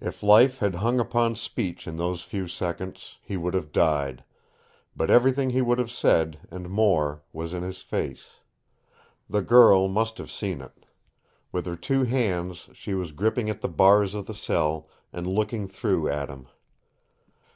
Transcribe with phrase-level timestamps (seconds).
[0.00, 4.24] If life had hung upon speech in those few seconds, he would have died,
[4.96, 8.40] but everything he would have said, and more, was in his face.
[9.30, 10.86] The girl must have seen it.
[11.52, 15.68] With her two hands she was gripping at the bars of the cell and looking
[15.68, 16.48] through at him.